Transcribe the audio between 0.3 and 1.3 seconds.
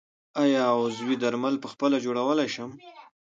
آیا عضوي